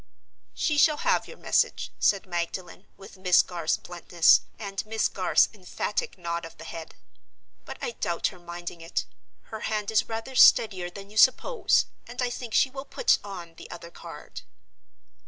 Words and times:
"She 0.55 0.79
shall 0.79 0.97
have 0.97 1.27
your 1.27 1.37
message," 1.37 1.91
said 1.99 2.25
Magdalen, 2.25 2.87
with 2.97 3.17
Miss 3.19 3.43
Garth's 3.43 3.77
bluntness, 3.77 4.41
and 4.57 4.83
Miss 4.83 5.07
Garth's 5.07 5.47
emphatic 5.53 6.17
nod 6.17 6.43
of 6.43 6.57
the 6.57 6.63
head. 6.63 6.95
"But 7.65 7.77
I 7.83 7.91
doubt 7.91 8.29
her 8.29 8.39
minding 8.39 8.81
it. 8.81 9.05
Her 9.53 9.59
hand 9.59 9.91
is 9.91 10.09
rather 10.09 10.33
steadier 10.33 10.89
than 10.89 11.11
you 11.11 11.17
suppose, 11.17 11.85
and 12.07 12.19
I 12.19 12.31
think 12.31 12.55
she 12.55 12.71
will 12.71 12.85
put 12.85 13.19
on 13.23 13.53
the 13.57 13.69
other 13.69 13.91
card." 13.91 14.41